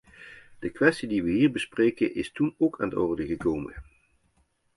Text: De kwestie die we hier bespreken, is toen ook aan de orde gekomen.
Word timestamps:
De 0.59 0.69
kwestie 0.69 1.07
die 1.07 1.23
we 1.23 1.29
hier 1.31 1.51
bespreken, 1.51 2.15
is 2.15 2.31
toen 2.31 2.55
ook 2.57 2.81
aan 2.81 2.89
de 2.89 2.99
orde 2.99 3.25
gekomen. 3.25 3.83